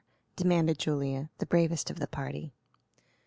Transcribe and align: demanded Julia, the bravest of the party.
demanded 0.35 0.79
Julia, 0.79 1.29
the 1.37 1.45
bravest 1.45 1.91
of 1.91 1.99
the 1.99 2.07
party. 2.07 2.53